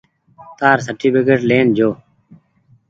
[0.59, 1.89] تآر سرٽيڦڪيٽ لين جو۔